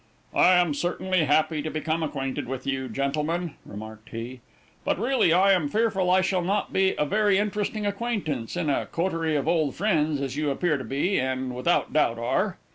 "I 0.33 0.55
am 0.55 0.73
certainly 0.73 1.25
happy 1.25 1.61
to 1.61 1.69
become 1.69 2.01
acquainted 2.01 2.47
with 2.47 2.65
you, 2.65 2.89
gentlemen," 2.89 3.53
remarked 3.63 4.09
he, 4.09 4.39
"but 4.83 4.97
really 4.99 5.31
I 5.31 5.51
am 5.51 5.69
fearful 5.69 6.09
I 6.09 6.21
shall 6.21 6.41
not 6.41 6.73
be 6.73 6.95
a 6.97 7.05
very 7.05 7.37
interesting 7.37 7.85
acquaintance 7.85 8.57
in 8.57 8.67
a 8.67 8.87
coterie 8.87 9.35
of 9.35 9.47
old 9.47 9.75
friends, 9.75 10.19
as 10.19 10.35
you 10.35 10.49
appear 10.49 10.79
to 10.79 10.83
be, 10.83 11.19
and 11.19 11.53
without 11.55 11.93
doubt 11.93 12.17
are." 12.17 12.57